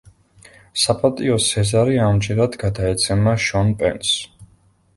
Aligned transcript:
საპატიო 0.83 1.35
სეზარი 1.49 2.01
ამჯერად 2.07 2.59
გადაეცემა 2.65 3.37
შონ 3.51 3.73
პენს. 3.83 4.19